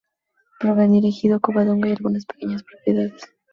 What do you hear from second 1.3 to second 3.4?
Covadonga y algunas pequeñas propiedades.